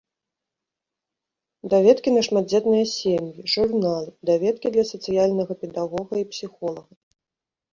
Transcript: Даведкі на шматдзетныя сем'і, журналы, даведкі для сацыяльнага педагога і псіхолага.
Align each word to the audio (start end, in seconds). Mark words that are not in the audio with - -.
Даведкі 1.73 2.09
на 2.15 2.21
шматдзетныя 2.29 2.85
сем'і, 2.93 3.45
журналы, 3.57 4.09
даведкі 4.31 4.67
для 4.79 4.85
сацыяльнага 4.93 5.53
педагога 5.61 6.13
і 6.23 6.29
псіхолага. 6.33 6.93